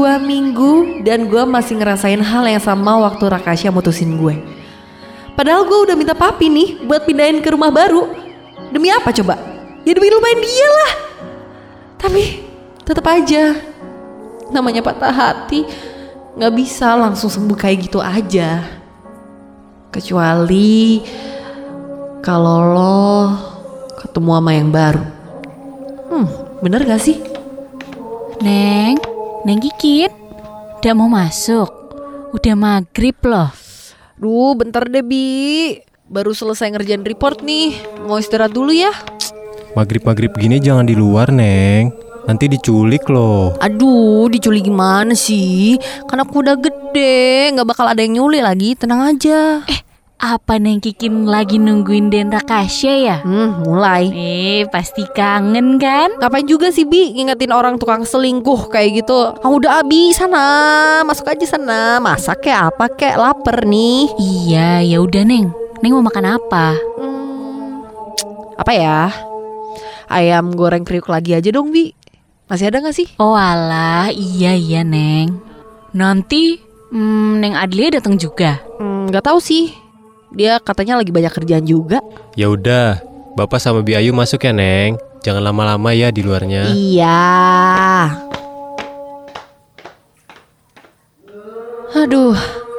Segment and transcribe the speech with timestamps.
[0.00, 4.32] dua minggu dan gue masih ngerasain hal yang sama waktu Rakasya mutusin gue.
[5.36, 8.08] Padahal gue udah minta papi nih buat pindahin ke rumah baru.
[8.72, 9.36] Demi apa coba?
[9.84, 10.92] Ya demi lupain dia lah.
[12.00, 12.48] Tapi
[12.80, 13.60] tetap aja
[14.48, 15.68] namanya patah hati
[16.32, 18.64] nggak bisa langsung sembuh kayak gitu aja.
[19.92, 21.04] Kecuali
[22.24, 23.04] kalau lo
[24.00, 25.04] ketemu sama yang baru.
[26.08, 26.26] Hmm,
[26.64, 27.20] bener gak sih?
[28.40, 28.96] Neng,
[29.40, 30.12] Neng Kikin,
[30.84, 31.72] udah mau masuk.
[32.36, 33.48] Udah maghrib loh.
[34.20, 35.80] Duh, bentar deh Bi.
[36.12, 37.72] Baru selesai ngerjain report nih.
[38.04, 38.92] Mau istirahat dulu ya?
[39.72, 41.88] Maghrib-maghrib gini jangan di luar, Neng.
[42.28, 43.56] Nanti diculik loh.
[43.64, 45.80] Aduh, diculik gimana sih?
[46.04, 48.76] Kan aku udah gede, nggak bakal ada yang nyulik lagi.
[48.76, 49.64] Tenang aja.
[49.64, 49.80] Eh,
[50.20, 53.16] apa Neng Kikin lagi nungguin Den Rakasya ya?
[53.24, 54.12] Hmm, mulai.
[54.12, 56.12] Eh, pasti kangen kan?
[56.20, 59.32] Ngapain juga sih Bi ngingetin orang tukang selingkuh kayak gitu?
[59.40, 61.96] Kamu udah Abi sana, masuk aja sana.
[62.04, 64.12] Masak kayak apa kayak lapar nih.
[64.20, 65.48] Iya, ya udah Neng.
[65.80, 66.76] Neng mau makan apa?
[67.00, 67.80] Hmm,
[68.60, 69.08] apa ya?
[70.12, 71.96] Ayam goreng kriuk lagi aja dong Bi.
[72.44, 73.08] Masih ada gak sih?
[73.16, 75.40] Oh alah, iya iya Neng.
[75.96, 76.60] Nanti
[76.92, 78.60] hmm, Neng Adlia datang juga.
[78.76, 79.89] Hmm, nggak tahu sih.
[80.30, 81.98] Dia katanya lagi banyak kerjaan juga.
[82.38, 83.02] Ya udah,
[83.34, 84.94] Bapak sama Bi Ayu masuk ya, Neng.
[85.20, 86.72] Jangan lama-lama ya di luarnya.
[86.72, 87.28] Iya.
[91.90, 92.38] Aduh,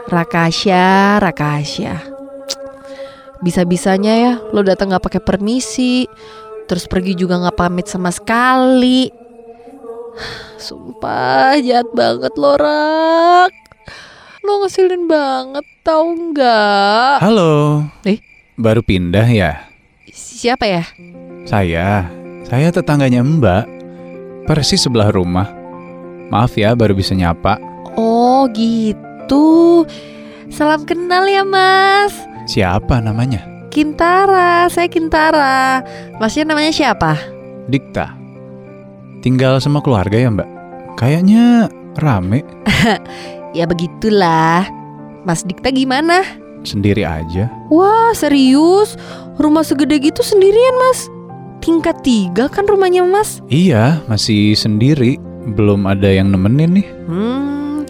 [0.09, 1.93] Rakasya, Rakasya.
[3.41, 6.05] Bisa-bisanya ya lo datang nggak pakai permisi,
[6.69, 9.09] terus pergi juga nggak pamit sama sekali.
[10.61, 13.61] Sumpah jahat banget lo Rak.
[14.42, 17.22] Lo ngeselin banget tau nggak?
[17.22, 17.86] Halo.
[18.09, 18.17] Eh?
[18.58, 19.70] Baru pindah ya?
[20.09, 20.81] Siapa ya?
[21.45, 22.10] Saya.
[22.49, 23.65] Saya tetangganya Mbak.
[24.49, 25.45] Persis sebelah rumah.
[26.33, 27.61] Maaf ya baru bisa nyapa.
[27.93, 29.86] Oh gitu.
[30.49, 32.17] Salam kenal ya mas.
[32.49, 33.45] Siapa namanya?
[33.70, 35.86] Kintara, saya Kintara.
[36.17, 37.14] Masnya namanya siapa?
[37.70, 38.17] Dikta.
[39.21, 40.49] Tinggal sama keluarga ya Mbak?
[40.98, 41.70] Kayaknya
[42.02, 42.42] rame.
[43.52, 44.64] Ya begitulah.
[45.28, 46.23] Mas Dikta gimana?
[46.64, 47.52] Sendiri aja.
[47.67, 48.95] Wah serius?
[49.36, 51.10] Rumah segede gitu sendirian mas?
[51.62, 53.42] Tingkat tiga kan rumahnya mas?
[53.52, 55.17] Iya, masih sendiri.
[55.58, 56.88] Belum ada yang nemenin nih.
[57.10, 57.84] Hmm,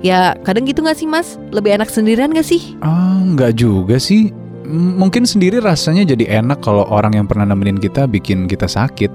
[0.00, 1.36] ya kadang gitu gak sih mas?
[1.52, 2.74] Lebih enak sendirian gak sih?
[2.80, 4.32] Ah, nggak juga sih.
[4.64, 9.12] M- Mungkin sendiri rasanya jadi enak kalau orang yang pernah nemenin kita bikin kita sakit.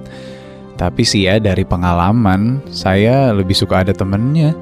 [0.77, 4.53] Tapi sih ya dari pengalaman, saya lebih suka ada temennya.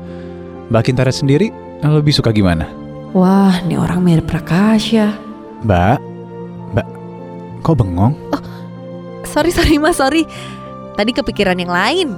[0.69, 1.49] Mbak Kintara sendiri
[1.81, 2.69] lebih suka gimana?
[3.17, 5.17] Wah, ini orang mirip Prakasya.
[5.65, 5.97] Mbak,
[6.77, 6.87] Mbak,
[7.65, 8.13] kok bengong?
[9.25, 10.29] Sorry, sorry mas, sorry.
[10.93, 12.09] Tadi kepikiran yang lain.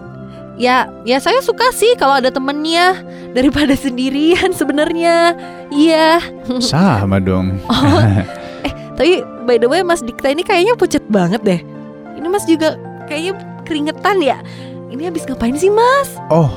[0.59, 3.00] Ya, ya saya suka sih kalau ada temennya
[3.31, 5.35] daripada sendirian sebenarnya.
[5.72, 6.19] Iya.
[6.59, 7.56] Sama dong.
[7.72, 8.03] Oh,
[8.68, 11.62] eh tapi by the way Mas Dikta ini kayaknya pucet banget deh.
[12.13, 12.78] Ini Mas juga
[13.09, 13.33] kayaknya
[13.66, 14.38] keringetan ya.
[14.94, 16.19] Ini habis ngapain sih Mas?
[16.29, 16.51] Oh,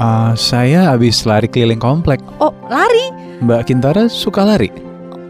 [0.00, 2.24] uh, saya habis lari keliling komplek.
[2.40, 3.12] Oh lari,
[3.44, 4.72] Mbak Kintara suka lari?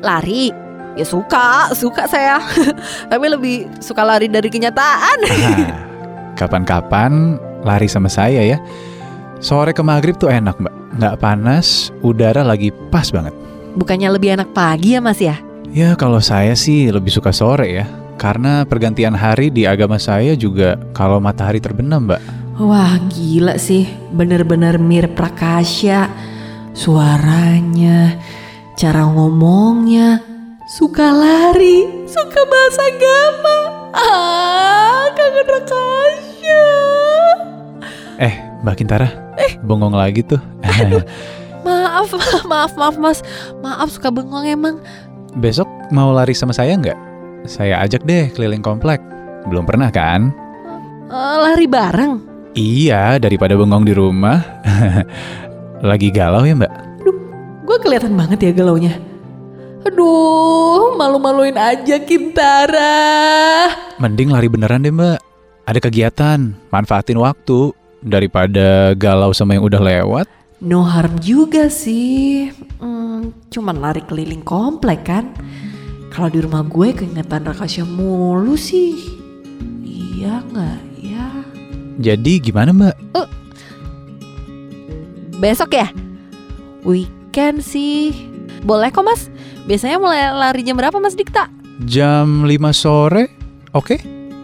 [0.00, 0.50] lari.
[0.98, 2.42] Ya suka, suka saya.
[3.10, 5.18] tapi lebih suka lari dari kenyataan.
[6.40, 8.58] Kapan-kapan lari sama saya ya.
[9.40, 10.74] Sore ke maghrib tuh enak mbak.
[10.98, 13.32] Nggak panas, udara lagi pas banget.
[13.78, 15.38] Bukannya lebih enak pagi ya Mas ya?
[15.70, 17.86] Ya kalau saya sih lebih suka sore ya.
[18.20, 22.20] Karena pergantian hari di agama saya juga kalau matahari terbenam mbak.
[22.60, 26.12] Wah gila sih, bener-bener mirip Prakasya.
[26.76, 28.20] Suaranya,
[28.76, 30.20] cara ngomongnya,
[30.68, 33.56] suka lari, suka bahasa agama.
[33.96, 36.64] Ah, kangen Prakasya.
[38.20, 39.08] Eh mbak Kintara,
[39.64, 40.40] bengong lagi tuh.
[41.64, 42.12] Maaf,
[42.50, 43.24] maaf, maaf mas.
[43.64, 44.76] Maaf suka bengong emang.
[45.40, 46.96] Besok mau lari sama saya nggak?
[47.48, 49.00] Saya ajak deh keliling komplek.
[49.48, 50.28] Belum pernah kan?
[51.08, 52.29] Eh, lari bareng.
[52.54, 54.42] Iya, daripada bengong di rumah.
[55.88, 56.72] Lagi galau ya mbak?
[57.62, 58.98] Gue kelihatan banget ya galaunya.
[59.86, 62.90] Aduh, malu-maluin aja Kintara.
[64.02, 65.22] Mending lari beneran deh mbak.
[65.62, 67.70] Ada kegiatan, manfaatin waktu.
[68.02, 70.26] Daripada galau sama yang udah lewat.
[70.58, 72.50] No harm juga sih.
[72.82, 75.30] Hmm, cuman lari keliling komplek kan.
[76.10, 78.98] Kalau di rumah gue keingetan Rakasya mulu sih.
[79.86, 81.29] Iya nggak ya?
[82.00, 82.96] Jadi gimana mbak?
[85.36, 85.88] Besok ya?
[86.84, 88.12] Weekend sih.
[88.64, 89.28] Boleh kok mas.
[89.64, 91.48] Biasanya mulai lari jam berapa mas Dikta?
[91.84, 93.32] Jam 5 sore?
[93.72, 94.00] Oke?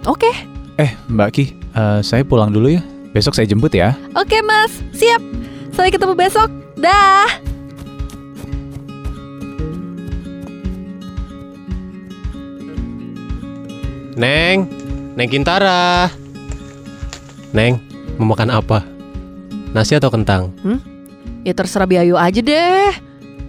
[0.07, 0.31] Oke,
[0.77, 2.85] Eh mbak Ki, eh, saya pulang dulu ya.
[3.17, 3.97] Besok saya jemput ya.
[4.13, 4.73] oke mas.
[4.93, 5.21] Siap.
[5.73, 6.53] Sampai ketemu besok.
[6.77, 7.29] Dah.
[14.17, 14.69] Neng,
[15.17, 16.09] Neng Kintara.
[17.55, 17.79] Neng,
[18.19, 18.83] mau makan apa?
[19.75, 20.55] Nasi atau kentang?
[21.47, 22.93] Ya terserah Biayu aja deh.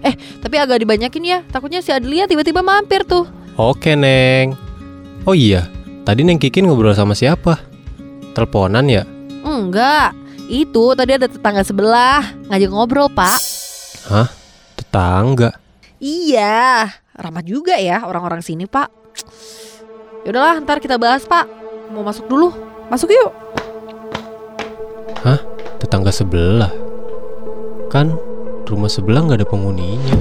[0.06, 1.40] Eh, tapi agak dibanyakin ya.
[1.50, 3.26] Takutnya si Adlia tiba-tiba mampir tuh.
[3.58, 4.54] Oke, Neng.
[5.26, 5.66] Oh iya,
[6.06, 7.58] tadi Neng Kikin ngobrol sama siapa?
[8.38, 9.04] Teleponan ya?
[9.42, 10.14] Enggak.
[10.48, 13.40] Itu tadi ada tetangga sebelah ngajak ngobrol, Pak.
[14.80, 15.58] Tetangga.
[15.98, 18.88] Iya, ramah juga ya orang-orang sini, Pak.
[20.24, 21.50] Ya udahlah, ntar kita bahas, Pak.
[21.92, 22.54] Mau masuk dulu.
[22.88, 23.34] Masuk yuk.
[25.78, 26.74] Tetangga sebelah.
[27.88, 28.18] Kan
[28.68, 30.16] rumah sebelah nggak ada penghuninya.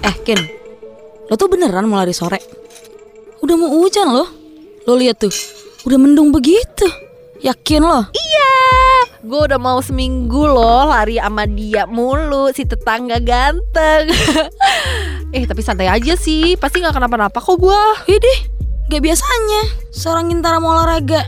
[0.00, 0.40] Eh, Ken.
[1.26, 2.40] Lo tuh beneran mau lari sore?
[3.44, 4.28] Udah mau hujan loh.
[4.88, 5.34] Lo lihat tuh.
[5.84, 6.86] Udah mendung begitu.
[7.42, 8.08] Yakin lo?
[8.10, 8.50] Iya,
[9.26, 14.06] gue udah mau seminggu loh lari sama dia mulu si tetangga ganteng.
[15.36, 17.82] eh tapi santai aja sih, pasti nggak kenapa-napa kok gue.
[18.06, 18.38] Idih,
[18.86, 21.26] gak biasanya seorang Gintara mau olahraga.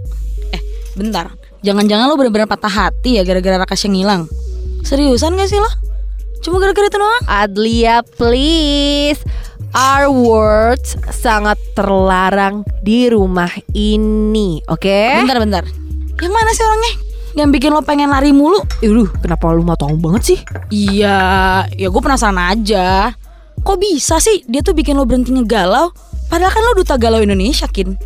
[0.54, 0.62] Eh,
[0.94, 1.34] bentar.
[1.66, 4.22] Jangan-jangan lo bener-bener patah hati ya gara-gara Rakas yang ngilang.
[4.86, 5.70] Seriusan gak sih lo?
[6.38, 7.22] Cuma gara-gara itu doang?
[7.26, 9.18] Adlia please,
[9.74, 15.26] our words sangat terlarang di rumah ini, oke?
[15.26, 15.66] Bentar-bentar.
[16.14, 17.07] Yang mana sih orangnya?
[17.36, 18.62] Yang bikin lo pengen lari mulu?
[18.80, 20.38] Ih, kenapa lu mau tahu banget sih?
[20.72, 21.18] Iya,
[21.68, 23.12] ya gue penasaran aja.
[23.60, 25.92] Kok bisa sih dia tuh bikin lo berhenti ngegalau?
[26.28, 27.98] Padahal kan lo duta galau Indonesia, Kin.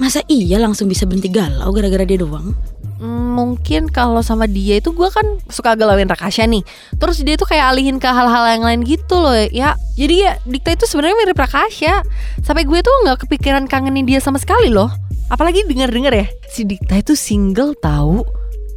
[0.00, 2.56] Masa iya langsung bisa berhenti galau gara-gara dia doang?
[3.00, 6.60] Hmm, mungkin kalau sama dia itu gue kan suka galauin Rakasha nih
[7.00, 10.76] Terus dia tuh kayak alihin ke hal-hal yang lain gitu loh ya Jadi ya Dikta
[10.76, 12.04] itu sebenarnya mirip Rakasha
[12.44, 14.92] Sampai gue tuh nggak kepikiran kangenin dia sama sekali loh
[15.32, 18.20] Apalagi denger-denger ya Si Dikta itu single tahu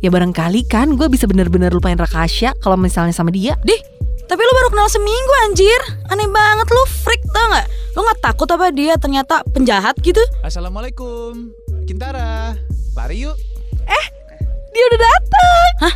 [0.04, 3.80] Ya barangkali kan gue bisa bener-bener lupain Rakasha kalau misalnya sama dia Dih,
[4.28, 5.80] tapi lo baru kenal seminggu anjir.
[6.12, 7.72] Aneh banget lo freak tau gak?
[7.96, 10.20] Lo gak takut apa dia ternyata penjahat gitu?
[10.44, 11.56] Assalamualaikum.
[11.88, 12.52] Kintara.
[13.00, 13.40] Lari yuk.
[14.74, 15.94] Dia udah datang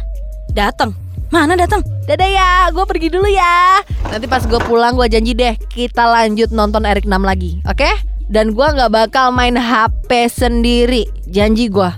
[0.56, 0.92] Datang.
[1.28, 1.84] Mana datang?
[2.08, 3.84] Dadah ya, gue pergi dulu ya.
[4.08, 7.92] Nanti pas gue pulang gue janji deh kita lanjut nonton Erik 6 lagi, oke?
[8.32, 11.92] Dan gue nggak bakal main HP sendiri, janji gue.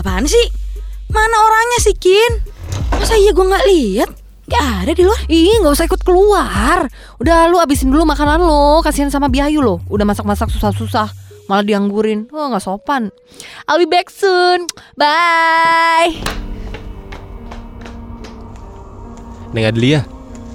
[0.00, 0.63] Apaan sih?
[1.12, 2.32] Mana orangnya sih, Kin?
[2.94, 4.10] Masa iya gue gak lihat?
[4.44, 5.20] Gak ada di luar.
[5.24, 6.84] Ih, nggak usah ikut keluar.
[7.16, 9.80] Udah lu abisin dulu makanan lo, kasihan sama Biayu lo.
[9.88, 11.08] Udah masak-masak susah-susah,
[11.48, 12.28] malah dianggurin.
[12.28, 13.08] Oh nggak sopan.
[13.64, 14.68] I'll be back soon.
[15.00, 16.12] Bye.
[19.56, 20.04] Neng Adlia,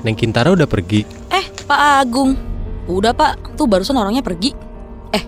[0.05, 1.01] Neng Kintara udah pergi.
[1.33, 2.37] Eh, Pak Agung.
[2.85, 4.53] Udah Pak, tuh barusan orangnya pergi.
[5.17, 5.23] Eh,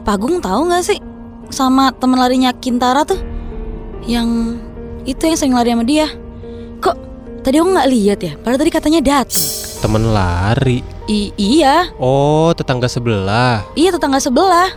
[0.00, 0.96] Pak Agung tahu nggak sih
[1.52, 3.20] sama teman larinya Kintara tuh?
[4.04, 4.28] Yang
[5.08, 6.06] itu yang sering lari sama dia.
[6.78, 6.96] Kok
[7.42, 8.32] tadi aku nggak lihat ya?
[8.36, 9.46] Padahal tadi katanya datang.
[9.78, 10.82] Temen lari.
[11.08, 13.64] I- iya, Oh, tetangga sebelah.
[13.72, 14.68] iya tetangga sebelah.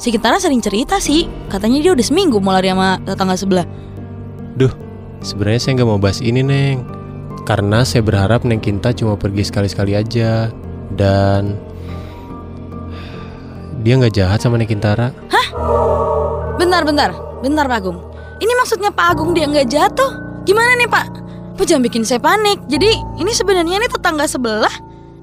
[0.00, 3.66] Si Kintara sering cerita sih, katanya dia udah seminggu mau lari sama tetangga sebelah.
[5.20, 6.80] Sebenarnya saya nggak mau bahas ini, Neng.
[7.44, 10.48] Karena saya berharap Neng Kinta cuma pergi sekali-sekali aja.
[10.96, 11.60] Dan
[13.84, 15.12] dia nggak jahat sama Neng Kintara.
[16.56, 17.10] Bentar, bentar,
[17.44, 18.00] bentar Pak Agung.
[18.40, 20.10] Ini maksudnya Pak Agung dia nggak jatuh?
[20.48, 21.06] Gimana nih Pak?
[21.60, 22.56] Pak jangan bikin saya panik.
[22.72, 22.88] Jadi
[23.20, 24.72] ini sebenarnya ini tetangga sebelah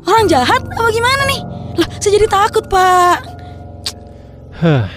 [0.06, 1.42] orang jahat apa gimana nih?
[1.82, 3.18] Lah, saya jadi takut Pak.
[4.62, 4.90] Hah,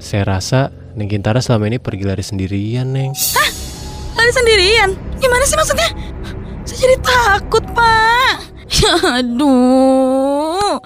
[0.00, 3.12] saya rasa Neng Kintara selama ini pergi lari sendirian, Neng.
[4.16, 4.90] Lari sendirian?
[5.20, 5.90] Gimana sih maksudnya?
[6.64, 8.34] Saya jadi takut Pak.
[8.70, 10.78] Ya aduh.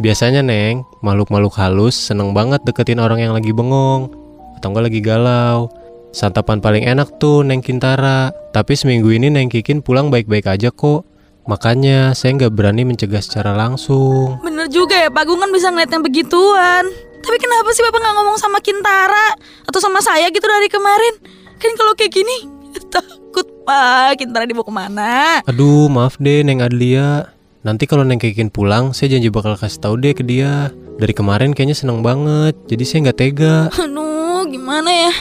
[0.00, 4.08] Biasanya, Neng, makhluk-makhluk halus seneng banget deketin orang yang lagi bengong
[4.56, 5.68] atau enggak lagi galau.
[6.08, 8.32] Santapan paling enak tuh Neng Kintara.
[8.52, 11.04] Tapi seminggu ini Neng Kikin pulang baik-baik aja kok.
[11.48, 14.36] Makanya saya nggak berani mencegah secara langsung.
[14.44, 16.84] Bener juga ya Pak Agung kan bisa ngeliat yang begituan.
[17.24, 21.14] Tapi kenapa sih Bapak nggak ngomong sama Kintara atau sama saya gitu dari kemarin?
[21.56, 22.36] Kan kalau kayak gini
[22.94, 24.20] takut Pak.
[24.20, 25.12] Kintara dibawa ke mana?
[25.48, 27.32] Aduh, maaf deh Neng Adlia.
[27.64, 30.72] Nanti kalau Neng Kikin pulang, saya janji bakal kasih tahu deh ke dia.
[30.98, 33.56] Dari kemarin kayaknya seneng banget, jadi saya nggak tega.
[33.84, 34.17] Aduh,
[34.48, 35.12] gimana ya?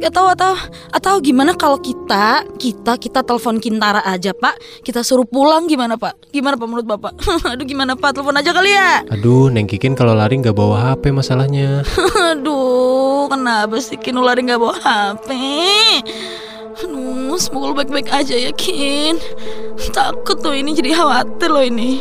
[0.00, 0.52] Gak tahu atau
[0.90, 4.84] atau gimana kalau kita kita kita telepon Kintara aja Pak.
[4.84, 6.32] Kita suruh pulang gimana Pak?
[6.34, 7.12] Gimana Pak menurut Bapak?
[7.52, 8.18] Aduh gimana Pak?
[8.18, 9.04] Telepon aja kali ya.
[9.12, 11.86] Aduh, Neng Kikin kalau lari nggak bawa HP masalahnya.
[12.34, 15.28] Aduh, kenapa sih Kinu lari nggak bawa HP?
[16.78, 19.18] Aduh, semoga lo baik-baik aja ya Kin
[19.90, 21.98] Takut tuh ini jadi khawatir lo ini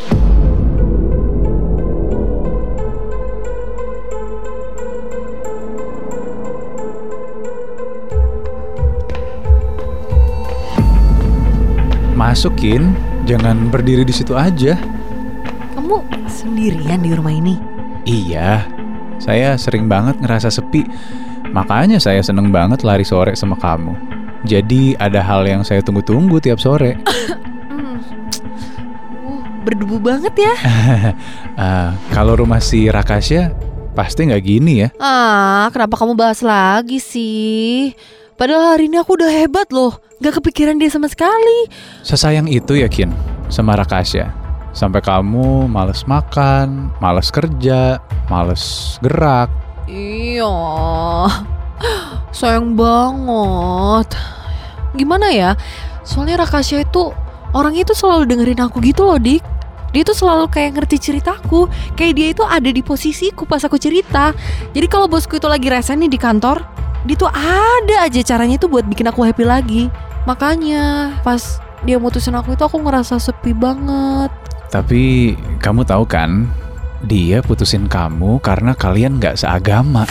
[12.27, 12.91] Masukin,
[13.24, 14.75] jangan berdiri di situ aja.
[15.79, 17.55] Kamu sendirian di rumah ini?
[18.03, 18.67] Iya,
[19.15, 20.84] saya sering banget ngerasa sepi.
[21.55, 23.96] Makanya saya seneng banget lari sore sama kamu.
[24.43, 27.00] Jadi ada hal yang saya tunggu-tunggu tiap sore.
[27.67, 28.00] Hmm.
[29.24, 30.55] Uh, berdebu banget ya.
[31.55, 33.55] Ah, kalau rumah si Rakasya
[33.96, 34.89] pasti nggak gini ya.
[35.00, 37.96] Ah, kenapa kamu bahas lagi sih?
[38.38, 39.98] Padahal hari ini aku udah hebat loh.
[40.22, 41.65] Gak kepikiran dia sama sekali.
[42.06, 43.10] Sesayang itu yakin
[43.50, 44.29] sama Rakasya.
[44.77, 47.98] Sampai kamu males makan, males kerja,
[48.29, 49.50] males gerak.
[49.89, 50.53] Iya.
[52.29, 54.13] Sayang banget.
[54.94, 55.58] Gimana ya?
[56.06, 57.10] Soalnya Rakasya itu
[57.58, 59.41] orangnya itu selalu dengerin aku gitu loh, Dik.
[59.98, 61.65] Dia tuh selalu kayak ngerti ceritaku.
[61.98, 64.29] Kayak dia itu ada di posisiku pas aku cerita.
[64.77, 66.62] Jadi kalau bosku itu lagi resen nih di kantor,
[67.07, 69.83] dia tuh ada aja caranya tuh buat bikin aku happy lagi.
[70.27, 74.29] Makanya pas dia mutusin aku itu aku ngerasa sepi banget.
[74.67, 75.33] Tapi
[75.63, 76.51] kamu tahu kan,
[77.07, 80.03] dia putusin kamu karena kalian nggak seagama.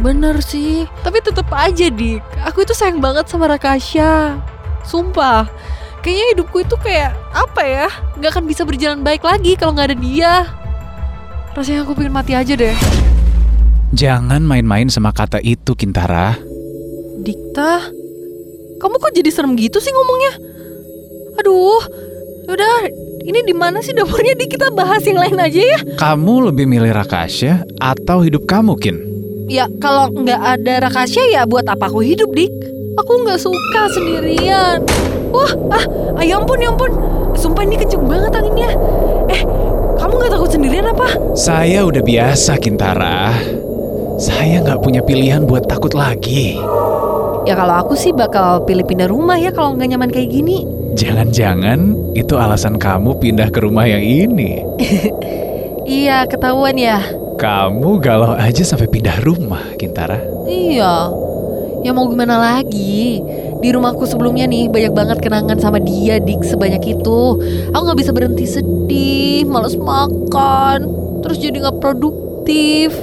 [0.00, 2.24] Bener sih, tapi tetep aja dik.
[2.48, 4.40] Aku itu sayang banget sama Rakasya.
[4.80, 5.44] Sumpah,
[6.00, 7.88] kayaknya hidupku itu kayak apa ya?
[8.16, 10.34] Gak akan bisa berjalan baik lagi kalau nggak ada dia.
[11.52, 12.72] Rasanya aku pengen mati aja deh.
[13.90, 16.38] Jangan main-main sama kata itu, Kintara.
[17.20, 17.90] Dikta,
[18.80, 20.32] kamu kok jadi serem gitu sih ngomongnya?
[21.42, 21.82] Aduh,
[22.48, 22.88] udah.
[23.20, 24.32] Ini di mana sih dapurnya?
[24.32, 25.78] Dik kita bahas yang lain aja ya.
[26.00, 28.96] Kamu lebih milih Rakasya atau hidup kamu, Kin?
[29.50, 32.48] Ya kalau nggak ada Rakasya ya buat apa aku hidup dik?
[32.96, 34.80] Aku nggak suka sendirian.
[35.34, 35.84] Wah, ah,
[36.16, 36.90] ah, ya ampun, ya ampun.
[37.36, 38.72] Sumpah ini kenceng banget anginnya.
[39.28, 39.44] Eh,
[40.00, 41.36] kamu nggak takut sendirian apa?
[41.36, 43.36] Saya udah biasa, Kintara.
[44.20, 46.60] Saya nggak punya pilihan buat takut lagi.
[47.48, 50.68] Ya kalau aku sih bakal pilih pindah rumah ya kalau nggak nyaman kayak gini.
[50.92, 54.60] Jangan-jangan itu alasan kamu pindah ke rumah yang ini.
[55.90, 57.02] Iya, ketahuan ya.
[57.34, 60.22] Kamu galau aja sampai pindah rumah, Kintara.
[60.46, 61.10] Iya.
[61.82, 63.18] Ya mau gimana lagi?
[63.58, 67.20] Di rumahku sebelumnya nih banyak banget kenangan sama dia dik sebanyak itu.
[67.74, 70.86] Aku nggak bisa berhenti sedih, males makan,
[71.26, 72.94] terus jadi nggak produktif.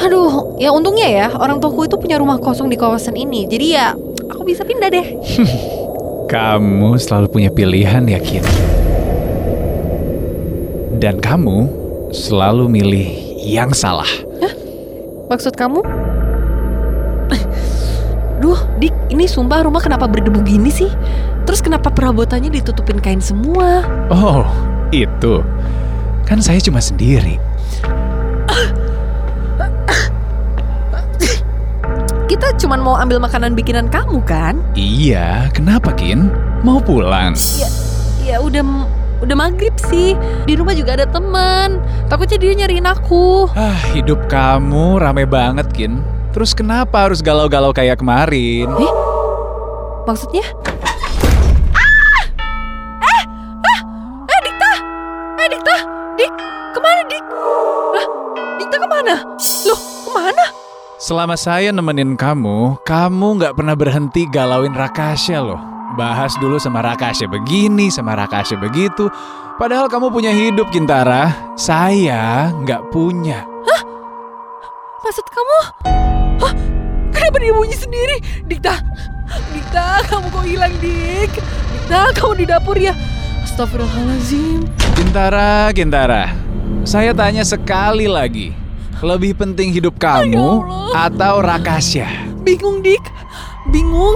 [0.00, 3.44] Aduh, ya untungnya ya orang tuaku itu punya rumah kosong di kawasan ini.
[3.44, 3.92] Jadi ya
[4.28, 5.06] aku bisa pindah deh.
[6.32, 8.46] Kamu selalu punya pilihan, yakin.
[11.00, 11.66] Dan kamu
[12.14, 13.08] selalu milih
[13.42, 14.06] yang salah.
[15.26, 15.82] Maksud kamu?
[18.38, 20.88] Duh, Dik, ini sumpah rumah kenapa berdebu gini sih?
[21.50, 23.82] Terus kenapa perabotannya ditutupin kain semua?
[24.08, 24.46] Oh,
[24.94, 25.42] itu.
[26.30, 27.42] Kan saya cuma sendiri.
[32.60, 34.60] Cuma mau ambil makanan bikinan kamu kan?
[34.76, 36.28] Iya, kenapa, Kin?
[36.60, 37.32] Mau pulang?
[38.20, 38.60] Ya udah
[39.24, 40.12] udah maghrib sih.
[40.44, 41.80] Di rumah juga ada teman.
[42.12, 43.48] Takutnya dia nyariin aku.
[43.56, 46.04] Ah, hidup kamu rame banget, Kin.
[46.36, 48.68] Terus kenapa harus galau-galau kayak kemarin?
[50.04, 50.44] Maksudnya?
[61.10, 65.58] Selama saya nemenin kamu, kamu nggak pernah berhenti galauin Rakasya loh.
[65.98, 69.10] Bahas dulu sama Rakasya begini, sama Rakasya begitu.
[69.58, 71.34] Padahal kamu punya hidup, Kintara.
[71.58, 73.42] Saya nggak punya.
[75.02, 75.58] Maksud kamu?
[76.46, 76.54] Hah?
[77.10, 78.46] Kenapa dia bunyi sendiri?
[78.46, 78.78] Dikta!
[79.50, 81.42] Dikta, kamu kok hilang, Dik?
[81.74, 82.94] Dikta, kamu di dapur ya?
[83.42, 84.62] Astagfirullahaladzim.
[84.94, 86.30] Kintara, Kintara.
[86.86, 88.69] Saya tanya sekali lagi.
[89.00, 90.60] Lebih penting hidup kamu
[90.92, 92.36] atau Rakasya?
[92.44, 93.00] Bingung, Dik.
[93.72, 94.12] Bingung.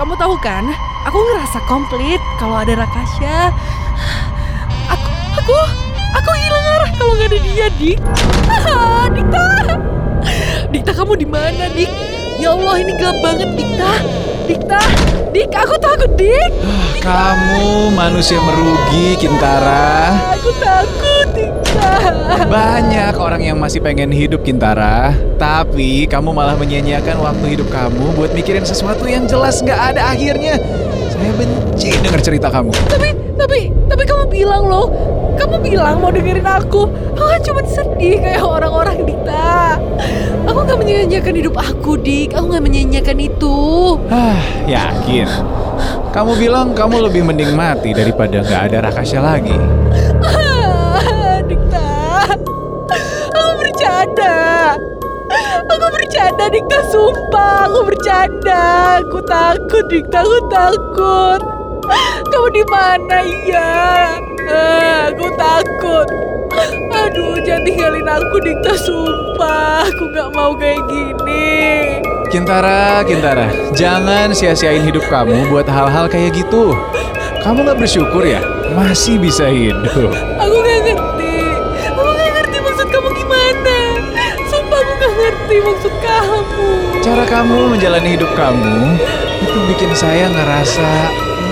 [0.00, 0.64] Kamu tahu kan,
[1.04, 3.52] aku ngerasa komplit kalau ada Rakasya.
[4.88, 5.56] Aku, aku,
[6.16, 7.98] aku hilang arah kalau nggak ada dia, Dik.
[8.48, 9.44] Ah, Dikta.
[10.72, 11.92] Dikta, kamu di mana, Dik?
[12.40, 13.92] Ya Allah, ini gelap banget, Dikta.
[14.42, 14.80] Dikta,
[15.30, 16.50] Dik, aku takut, Dik.
[16.98, 20.10] Kamu manusia merugi, Kintara.
[20.34, 21.90] Aku takut, Dikta.
[22.50, 28.34] Banyak orang yang masih pengen hidup Kintara, tapi kamu malah menyia-nyiakan waktu hidup kamu buat
[28.34, 30.58] mikirin sesuatu yang jelas nggak ada akhirnya.
[31.12, 32.74] Saya benci dengar cerita kamu.
[32.90, 33.08] Tapi,
[33.38, 34.90] tapi, tapi kamu bilang loh,
[35.32, 36.86] Kamu bilang mau dengerin aku.
[37.16, 39.80] Aku kan cuma sedih kayak orang-orang Dikta.
[40.44, 42.36] Aku gak menyanyiakan hidup aku, Dik.
[42.36, 43.56] Aku gak menyanyiakan itu.
[44.32, 45.28] Ah, yakin.
[46.12, 49.56] Kamu bilang kamu lebih mending mati daripada nggak ada Rakasya lagi.
[50.24, 51.92] Ah, Dikta.
[53.36, 54.36] Aku bercanda.
[55.68, 56.78] Aku bercanda, Dikta.
[56.88, 58.62] Sumpah, aku bercanda.
[59.04, 60.24] Aku takut, Dikta.
[60.24, 61.40] Aku takut.
[62.32, 63.72] Kamu di mana ya?
[64.48, 66.08] Ah, aku takut.
[66.92, 68.72] Aduh, jangan tinggalin aku, Dikta.
[68.80, 72.00] Sumpah, aku gak mau kayak gini.
[72.32, 76.72] Kintara, Kintara, jangan sia-siain hidup kamu buat hal-hal kayak gitu.
[77.44, 78.40] Kamu nggak bersyukur ya?
[78.72, 80.08] Masih bisa hidup.
[80.40, 81.36] Aku gak ngerti.
[81.92, 83.78] Aku gak ngerti maksud kamu gimana.
[84.48, 86.68] Sumpah aku gak ngerti maksud kamu.
[87.04, 88.96] Cara kamu menjalani hidup kamu
[89.44, 90.90] itu bikin saya ngerasa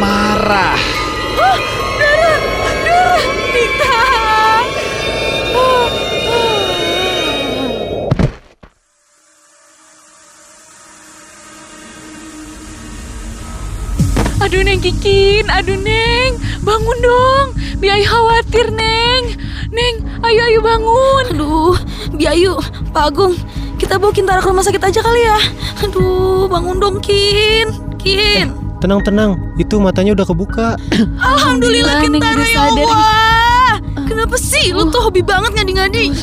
[0.01, 1.00] marah.
[14.41, 17.47] Aduh Neng Kikin, aduh Neng, bangun dong.
[17.77, 19.37] Biaya khawatir Neng.
[19.69, 21.25] Neng, ayo ayo bangun.
[21.37, 21.77] Aduh,
[22.17, 22.57] Biayu,
[22.89, 23.37] Pak Agung,
[23.77, 25.37] kita bawa Kintara ke rumah sakit aja kali ya.
[25.85, 27.69] Aduh, bangun dong Kin.
[28.01, 28.57] Kin.
[28.81, 30.69] Tenang-tenang, itu matanya udah kebuka.
[31.37, 32.89] Alhamdulillah Neng Kintara udah ya.
[32.89, 33.73] Allah.
[34.09, 36.17] Kenapa sih lu tuh hobi banget ngadi-ngadi?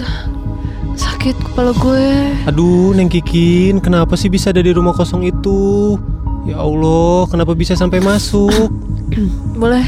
[0.97, 2.33] Sakit kepala gue.
[2.49, 6.01] Aduh, Neng Kikin, kenapa sih bisa ada di rumah kosong itu?
[6.47, 8.71] Ya Allah, kenapa bisa sampai masuk?
[9.59, 9.83] Boleh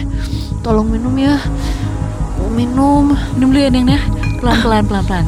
[0.60, 1.40] tolong minum ya.
[2.36, 3.16] Mau minum.
[3.40, 4.02] Minum dulu ya Neng ya.
[4.44, 5.26] Pelan-pelan pelan-pelan.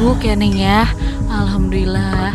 [0.00, 0.88] Guk ya Neng ya.
[1.28, 2.32] Alhamdulillah.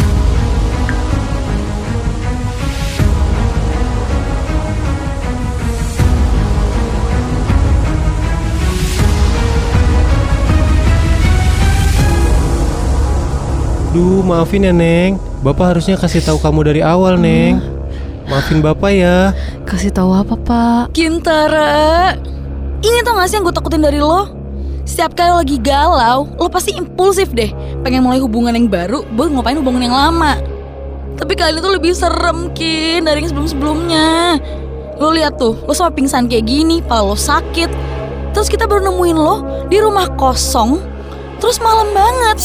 [13.98, 15.18] Duh, maafin ya, Neng.
[15.42, 17.77] Bapak harusnya kasih tahu kamu dari awal, Neng.
[18.28, 19.32] Maafin Bapak ya.
[19.64, 20.84] Kasih tahu apa, Pak?
[20.92, 22.12] Kintara.
[22.84, 24.28] Ini tau gak sih yang gue takutin dari lo?
[24.88, 27.52] Setiap kali lo lagi galau, lo pasti impulsif deh.
[27.84, 30.40] Pengen mulai hubungan yang baru, buat ngopain hubungan yang lama.
[31.16, 34.40] Tapi kali ini tuh lebih serem, Kin, dari yang sebelum-sebelumnya.
[35.00, 37.68] Lo lihat tuh, lo sama pingsan kayak gini, pala lo sakit.
[38.36, 40.80] Terus kita baru nemuin lo di rumah kosong,
[41.42, 42.40] terus malam banget.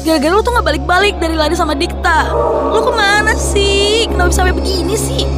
[0.00, 2.32] Gara-gara lo tuh gak balik-balik dari lari sama Dikta.
[2.72, 4.08] Lo ke mana sih?
[4.08, 5.28] Kenapa bisa sampai begini sih?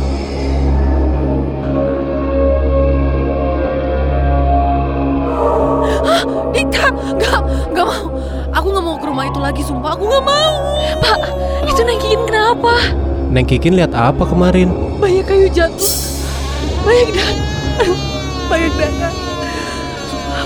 [6.55, 7.41] Dita, gak,
[7.75, 8.07] gak mau.
[8.55, 9.99] Aku gak mau ke rumah itu lagi, sumpah.
[9.99, 10.55] Aku gak mau.
[11.03, 11.21] Pak,
[11.67, 12.75] itu Neng Kikin kenapa?
[13.35, 14.71] Neng Kikin lihat apa kemarin?
[15.03, 15.95] Banyak kayu jatuh.
[16.87, 17.99] Banyak darah.
[18.47, 19.15] Banyak darah.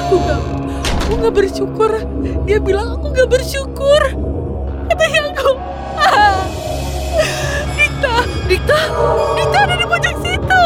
[0.01, 0.41] Aku gak,
[1.17, 1.93] aku gak bersyukur.
[2.45, 4.03] Dia bilang aku gak bersyukur.
[4.93, 5.51] Katanya aku.
[5.97, 6.45] Ah.
[7.73, 8.79] Dikta, Dikta,
[9.33, 10.65] Dikta ada di pojok situ.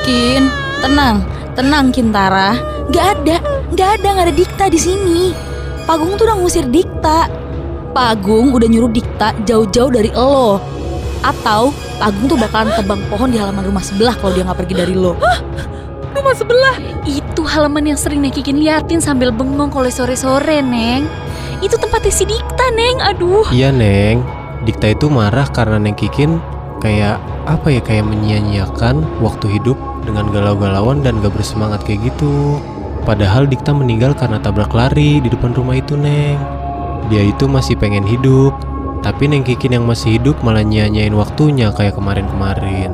[0.00, 0.48] Kin,
[0.80, 1.20] tenang,
[1.52, 2.56] tenang Kintara.
[2.88, 3.36] Gak ada,
[3.76, 5.36] gak ada, gak ada Dikta di sini.
[5.84, 7.28] Pagung tuh udah ngusir Dikta.
[7.92, 10.56] Pagung udah nyuruh Dikta jauh-jauh dari lo.
[11.20, 14.96] Atau Pagung tuh bakalan tebang pohon di halaman rumah sebelah kalau dia nggak pergi dari
[14.96, 15.20] lo.
[16.16, 16.76] Rumah sebelah.
[17.04, 17.25] Itu
[17.56, 21.08] halaman yang sering Neng Kikin liatin sambil bengong kalau sore-sore, Neng.
[21.64, 23.00] Itu tempatnya si Dikta, Neng.
[23.00, 23.48] Aduh.
[23.48, 24.20] Iya, Neng.
[24.68, 26.36] Dikta itu marah karena Neng Kikin
[26.84, 27.16] kayak
[27.48, 32.60] apa ya kayak menyia-nyiakan waktu hidup dengan galau-galauan dan gak bersemangat kayak gitu.
[33.08, 36.36] Padahal Dikta meninggal karena tabrak lari di depan rumah itu, Neng.
[37.08, 38.52] Dia itu masih pengen hidup,
[39.00, 42.92] tapi Neng Kikin yang masih hidup malah nyia-nyiain waktunya kayak kemarin-kemarin.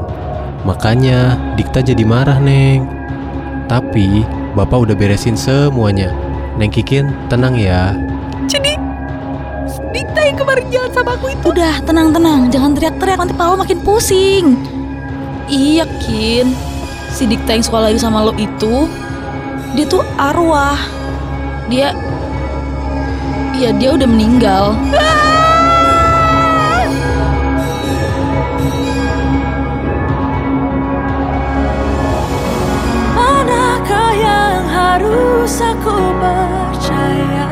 [0.62, 2.87] Makanya Dikta jadi marah, Neng.
[3.66, 4.22] Tapi
[4.53, 6.12] Bapak udah beresin semuanya.
[6.61, 7.97] Neng Kikin, tenang ya.
[8.45, 8.77] Jadi,
[9.97, 11.49] Dikta yang kemarin jalan sama aku itu.
[11.49, 14.61] Udah, tenang-tenang, jangan teriak-teriak nanti pala lo makin pusing.
[15.49, 16.53] Iya, Kin.
[17.09, 18.88] Si Dikta yang suka lari sama lo itu,
[19.73, 20.77] dia tuh arwah.
[21.73, 21.97] Dia,
[23.57, 24.77] ya dia udah meninggal.
[24.93, 25.21] Manakah
[34.92, 37.48] harus aku percaya.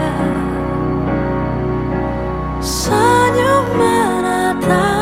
[2.60, 4.99] Senyum menatap